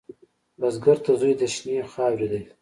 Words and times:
بزګر 0.59 0.97
ته 1.05 1.11
زوی 1.19 1.33
د 1.41 1.43
شنې 1.53 1.75
خاورې 1.91 2.27
دی 2.31 2.41